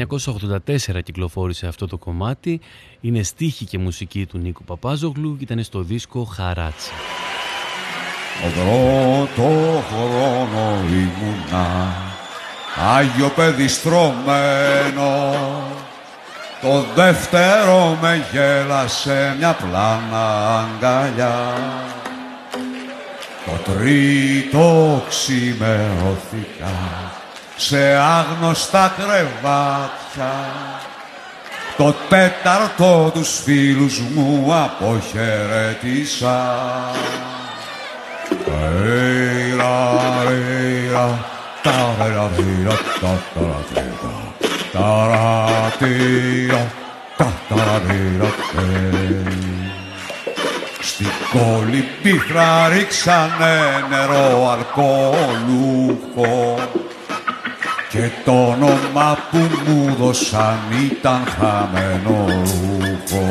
[0.06, 2.60] 1984 κυκλοφόρησε αυτό το κομμάτι.
[3.00, 6.90] Είναι στίχη και μουσική του Νίκου Παπάζογλου και ήταν στο δίσκο Χαράτσι.
[8.44, 11.94] Ο πρώτο χρόνο ήμουνα
[12.96, 15.32] Άγιο παιδί στρωμένο
[16.60, 21.54] Το δεύτερο με γέλασε μια πλάνα αγκαλιά
[23.44, 26.72] Το τρίτο ξημερώθηκα
[27.60, 30.32] σε άγνωστα κρεβάτια.
[31.76, 36.56] Το τέταρτο τους φίλους μου αποχαιρέτησα.
[38.82, 39.96] Ρέιρα,
[40.28, 41.24] ρέιρα,
[41.62, 44.16] τα ρέιρα, ρέιρα, τα ταρατήρα,
[44.72, 46.62] ταρατήρα,
[47.16, 48.30] τα ταρατήρα,
[50.80, 56.58] Στην κόλλη πίχρα ρίξανε νερό αλκοολούχο
[57.90, 60.58] και το όνομα που μου δώσαν
[60.90, 63.26] ήταν χαμένο ρούχο.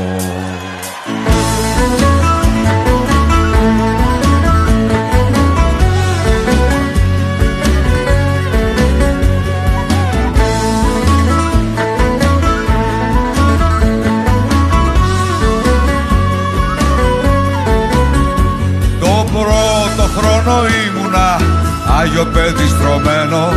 [18.99, 21.38] Το πρώτο χρόνο ήμουνα
[21.99, 23.49] Άγιο παιδί στρωμένο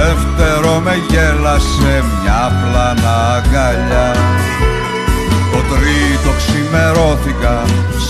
[0.00, 4.08] δεύτερο με γέλασε μια πλάνα αγκαλιά
[5.52, 7.56] Το τρίτο ξημερώθηκα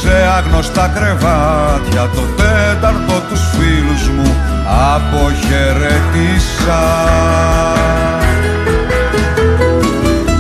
[0.01, 2.11] σε άγνωστα κρεβάτια.
[2.15, 4.31] Το τέταρτο τους φίλους μου
[4.95, 6.83] αποχαιρετήσα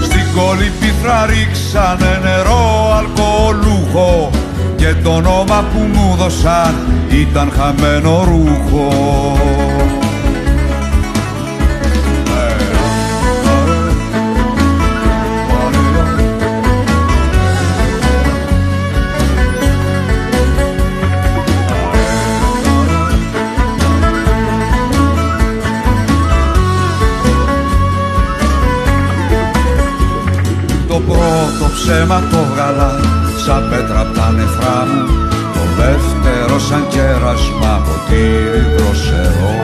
[0.02, 4.30] Στην κολυπήθρα ρίξανε νερό αλκοολούχο
[4.76, 6.74] και το όνομα που μου δώσαν
[7.10, 8.88] ήταν χαμένο ρούχο
[31.90, 32.90] ψέμα το βγάλα
[33.44, 35.02] σαν πέτρα απ' τα νεφρά μου.
[35.54, 39.54] Το δεύτερο σαν κέρασμα ποτήρι δροσερό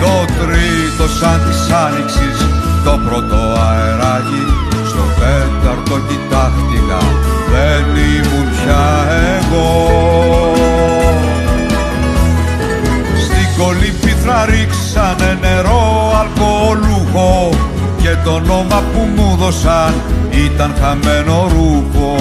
[0.00, 2.38] το τρίτο σαν της άνοιξης
[2.84, 4.44] το πρώτο αεράκι.
[4.90, 7.00] Στο τέταρτο κοιτάχτηκα
[7.52, 7.84] δεν
[8.14, 8.86] ήμουν πια
[9.36, 9.70] εγώ.
[13.24, 15.82] Στην κολύπηθρα ρίξανε νερό
[16.20, 17.50] αλκοολούχο
[18.08, 19.94] και το όνομα που μου δώσαν
[20.30, 22.16] ήταν χαμένο ρούχο.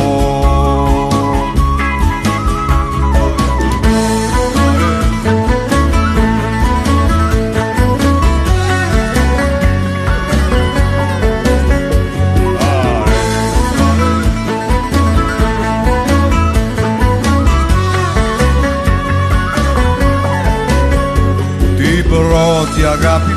[21.78, 23.37] Την πρώτη αγάπη που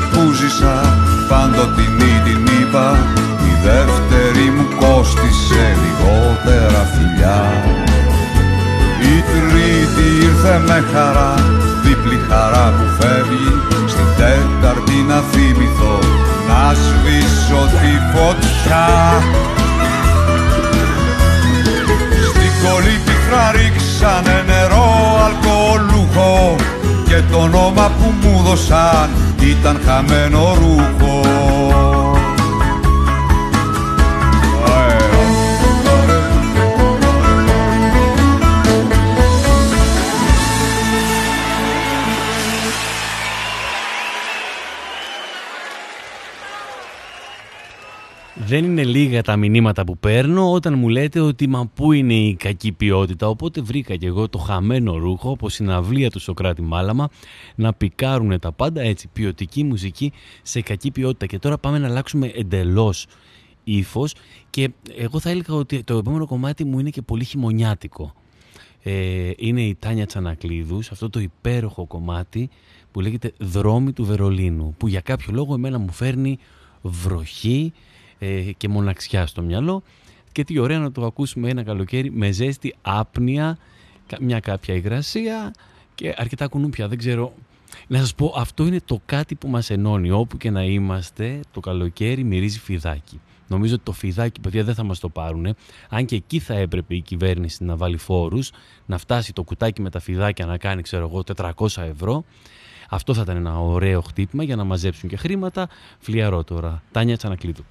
[1.31, 2.87] πάντοτινή την είπα
[3.49, 7.41] η δεύτερη μου κόστισε λιγότερα φιλιά
[9.11, 11.33] η τρίτη ήρθε με χαρά
[11.83, 13.53] δίπλη χαρά που φεύγει
[13.87, 15.99] στην τέταρτη να θυμηθώ
[16.47, 18.87] να σβήσω τη φωτιά.
[22.29, 24.87] Στην κολύπηθρα ρίξανε νερό
[25.25, 26.55] αλκοολούχο
[27.07, 29.09] και το όνομα που μου δώσαν
[29.41, 31.21] ήταν χαμένο ρούχο
[48.51, 52.35] Δεν είναι λίγα τα μηνύματα που παίρνω όταν μου λέτε ότι μα πού είναι η
[52.35, 53.27] κακή ποιότητα.
[53.27, 57.09] Οπότε βρήκα και εγώ το χαμένο ρούχο από συναυλία του Σοκράτη Μάλαμα
[57.55, 61.25] να πικάρουν τα πάντα έτσι ποιοτική μουσική σε κακή ποιότητα.
[61.25, 63.05] Και τώρα πάμε να αλλάξουμε εντελώς
[63.63, 64.13] ύφος
[64.49, 68.13] και εγώ θα έλεγα ότι το επόμενο κομμάτι μου είναι και πολύ χειμωνιάτικο.
[68.83, 72.49] Ε, είναι η Τάνια Τσανακλείδους, αυτό το υπέροχο κομμάτι
[72.91, 76.37] που λέγεται «Δρόμοι του Βερολίνου» που για κάποιο λόγο εμένα μου φέρνει
[76.81, 77.73] βροχή
[78.23, 79.83] ε, και μοναξιά στο μυαλό
[80.31, 83.57] και τι ωραία να το ακούσουμε ένα καλοκαίρι με ζέστη άπνοια,
[84.19, 85.53] μια κάποια υγρασία
[85.95, 86.87] και αρκετά κουνούπια.
[86.87, 87.33] Δεν ξέρω.
[87.87, 90.11] Να σας πω, αυτό είναι το κάτι που μας ενώνει.
[90.11, 93.19] Όπου και να είμαστε, το καλοκαίρι μυρίζει φιδάκι.
[93.47, 95.55] Νομίζω ότι το φιδάκι, παιδιά, δεν θα μας το πάρουν.
[95.89, 98.51] Αν και εκεί θα έπρεπε η κυβέρνηση να βάλει φόρους,
[98.85, 102.23] να φτάσει το κουτάκι με τα φιδάκια να κάνει, ξέρω εγώ, 400 ευρώ.
[102.93, 105.67] Αυτό θα ήταν ένα ωραίο χτύπημα για να μαζέψουν και χρήματα.
[105.99, 106.81] Φλιαρό τώρα.
[106.91, 107.63] Τάνια Τσανακλείδου.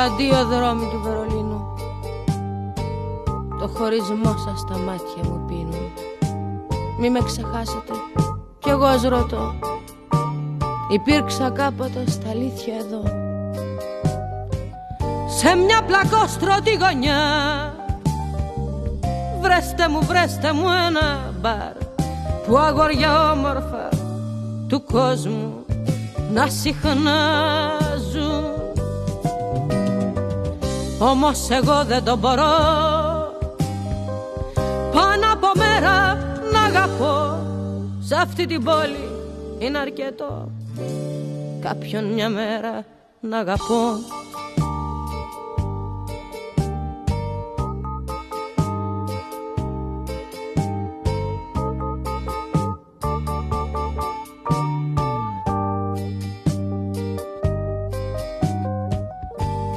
[0.00, 1.74] Αντίο δρόμοι του Βερολίνου
[3.58, 5.92] Το χωρισμό σας στα μάτια μου πίνουν
[6.98, 7.92] Μη με ξεχάσετε
[8.68, 9.54] Κι εγώ ας ρωτώ.
[10.90, 13.02] Υπήρξα κάποτε στα αλήθεια εδώ.
[15.28, 17.22] Σε μια πλακόστρωτη γωνιά.
[19.40, 21.72] Βρέστε μου, βρέστε μου ένα μπαρ
[22.46, 23.88] Που αγόρια όμορφα
[24.68, 25.64] του κόσμου
[26.32, 28.44] να συχνάζουν.
[30.98, 33.07] Όμως εγώ δεν το μπορώ
[38.08, 39.10] Σε αυτή την πόλη
[39.58, 40.50] είναι αρκετό.
[41.60, 42.84] Κάποιον μια μέρα
[43.20, 43.82] να αγαπώ.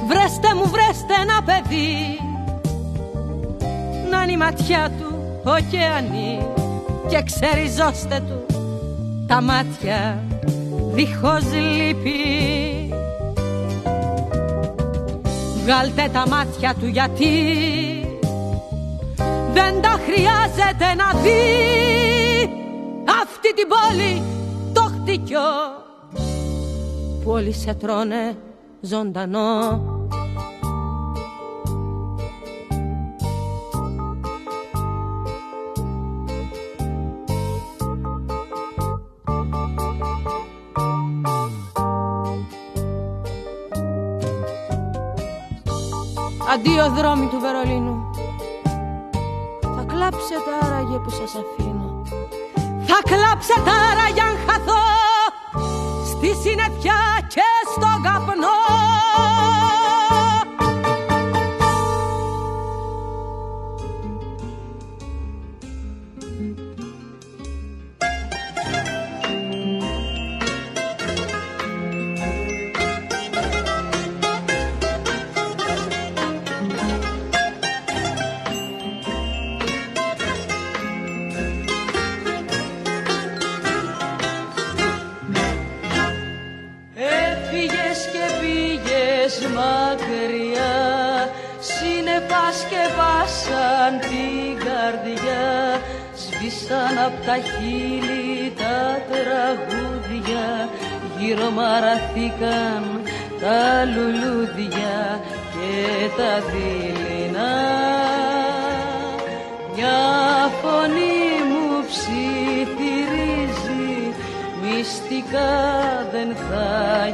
[0.06, 2.18] Βρέστε μου βρέστε ένα παιδί.
[4.10, 6.51] Να είναι η ματιά του ωκεανή
[7.12, 8.46] Και ξεριζώστε του
[9.26, 10.24] τα μάτια
[10.92, 12.94] δίχως λύπη.
[15.62, 17.28] Βγάλτε τα μάτια του γιατί
[19.52, 22.50] δεν τα χρειάζεται να δει.
[23.22, 24.22] Αυτή την πόλη
[24.72, 25.40] το χτυκιό
[27.24, 28.36] που όλοι σε τρώνε
[28.80, 29.80] ζωντανό
[46.54, 48.10] Αντίο δρόμοι του Βερολίνου.
[49.76, 52.02] Θα κλάψετε άραγε που σας αφήνω.
[52.88, 54.84] Θα κλάψετε άραγε αν χαθώ.
[56.12, 57.00] Στη συννεφιά
[57.34, 58.21] και στον καπνό
[97.26, 100.68] τα χείλη τα τραγούδια
[101.18, 102.82] γύρω μαραθήκαν
[103.40, 105.20] τα λουλούδια
[105.52, 105.76] και
[106.16, 107.54] τα δειλινά.
[109.74, 110.00] Μια
[110.62, 113.34] φωνή μου ψιθυρίζει
[114.62, 115.52] μυστικά
[116.12, 116.70] δεν θα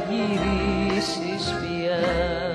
[0.09, 2.48] γυρίσεις πια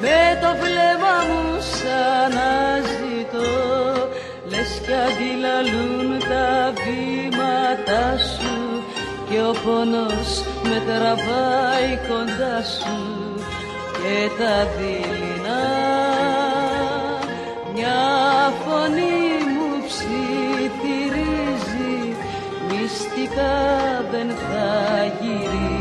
[0.00, 2.52] με το βλέμμα μου σαν να
[2.90, 3.52] ζητώ
[4.50, 6.48] λες κι αντιλαλούν τα
[6.82, 8.56] βήματα σου
[9.28, 10.30] και ο πόνος
[10.62, 12.98] με τραβάει κοντά σου
[13.92, 15.64] και τα δειλινά.
[17.74, 18.02] Μια
[18.64, 21.36] φωνή μου ψιθυρίζει
[22.68, 23.56] μυστικά
[24.10, 24.68] δεν θα
[25.20, 25.79] γυρίσεις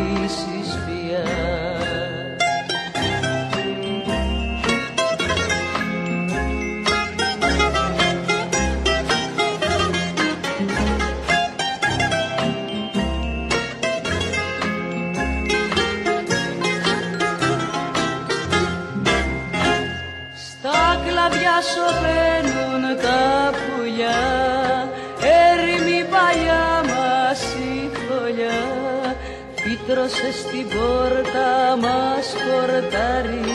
[30.10, 33.51] φύτρωσε στην πόρτα μας χορτάρι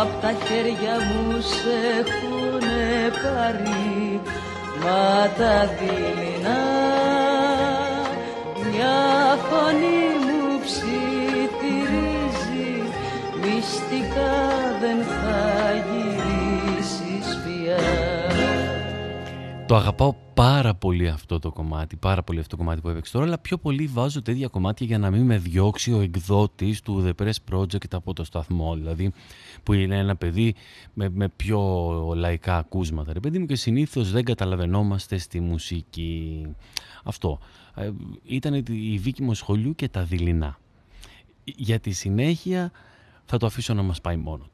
[0.00, 4.20] απ' τα χέρια μου σε έχουνε πάρει.
[4.82, 6.62] Μα τα δειλινά
[8.70, 8.98] μια
[9.48, 11.92] φωνή μου ψιθυρίζει
[13.42, 14.34] μυστικά
[14.80, 15.46] δεν θα
[19.66, 23.24] Το αγαπάω πάρα πολύ αυτό το κομμάτι, πάρα πολύ αυτό το κομμάτι που έπαιξε τώρα,
[23.24, 27.22] αλλά πιο πολύ βάζω τέτοια κομμάτια για να μην με διώξει ο εκδότης του The
[27.22, 29.12] Press Project από το σταθμό, δηλαδή
[29.62, 30.54] που είναι ένα παιδί
[30.94, 36.46] με, με πιο λαϊκά ακούσματα, ρε παιδί μου, και συνήθως δεν καταλαβαίνόμαστε στη μουσική.
[37.04, 37.38] Αυτό.
[37.74, 37.90] Ε,
[38.24, 40.58] ήταν η δίκη μου σχολείου και τα δειλινά.
[41.44, 42.70] Για τη συνέχεια
[43.24, 44.46] θα το αφήσω να μας πάει μόνος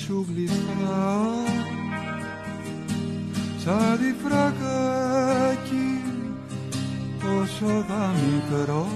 [0.00, 1.14] σου γλυφά
[3.58, 5.88] σαν τη φραγάκι
[7.40, 8.86] όσο θα μικρό.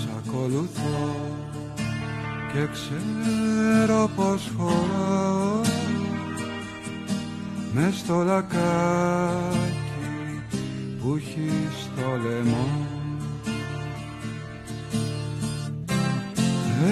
[0.00, 1.00] Σ' ακολουθώ
[2.52, 5.60] και ξέρω πως χωράω
[7.72, 9.80] μες στο λακάκι
[11.00, 12.68] που έχεις στο λαιμό.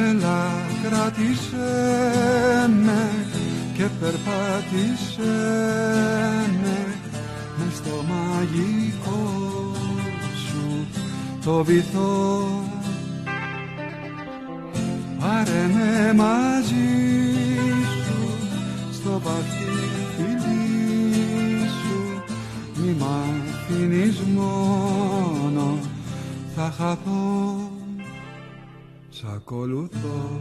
[0.09, 3.27] Έλα κράτησέ με
[3.75, 5.23] και περπάτησέ
[6.63, 6.97] με
[7.59, 9.73] μες στο μαγικό
[10.47, 10.87] σου
[11.45, 12.49] το βυθό.
[15.21, 16.89] Πάρε με μαζί
[18.05, 18.49] σου
[18.93, 19.65] στο βαθύ
[20.17, 22.23] φιλί σου.
[22.75, 25.79] Μη μ' αφήνεις μόνο
[26.57, 27.57] θα χαθώ.
[29.11, 30.41] Σ' ακολουθώ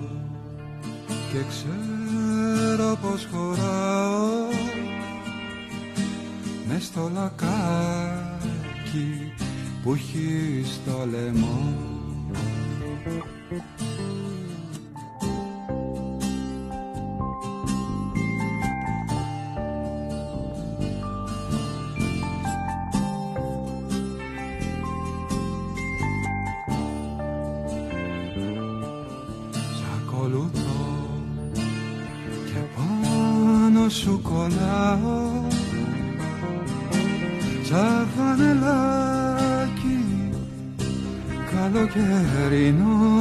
[1.31, 4.47] και ξέρω πως χωράω
[6.67, 8.57] μες στο λακάκι
[9.83, 11.75] που έχει στο λαιμό
[34.51, 35.43] σου κολλάω
[37.63, 39.99] σαν φανελάκι
[41.51, 43.16] καλοκαιρινό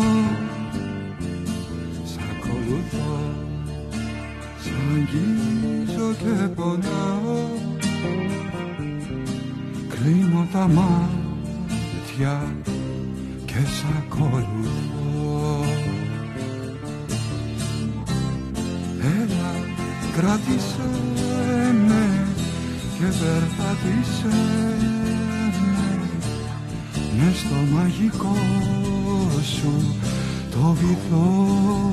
[30.80, 31.92] το βυθό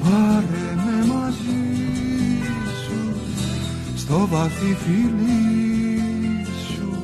[0.00, 1.62] Πάρε με μαζί
[2.84, 3.14] σου
[3.96, 7.02] στο βαθύ φιλί σου.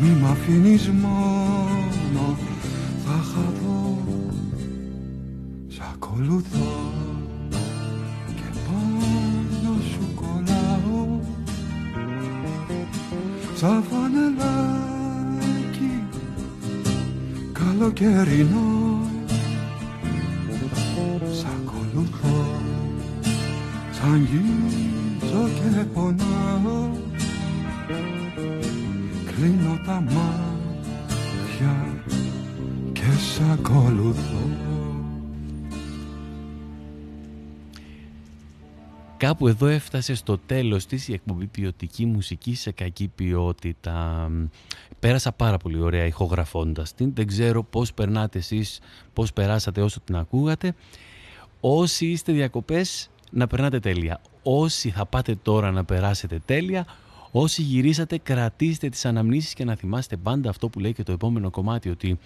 [0.00, 1.51] Μη μ' αφήνεις μόνο
[39.42, 44.28] Κάπου εδώ έφτασε στο τέλος της η εκπομπή ποιοτική μουσική σε κακή ποιότητα.
[45.00, 47.14] Πέρασα πάρα πολύ ωραία ηχογραφώντας την.
[47.14, 48.80] Δεν ξέρω πώς περνάτε εσείς,
[49.12, 50.74] πώς περάσατε όσο την ακούγατε.
[51.60, 54.20] Όσοι είστε διακοπές, να περνάτε τέλεια.
[54.42, 56.86] Όσοι θα πάτε τώρα να περάσετε τέλεια,
[57.30, 61.50] όσοι γυρίσατε, κρατήστε τις αναμνήσεις και να θυμάστε πάντα αυτό που λέει και το επόμενο
[61.50, 62.18] κομμάτι, ότι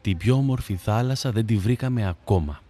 [0.00, 2.60] την πιο όμορφη θάλασσα δεν τη βρήκαμε ακόμα.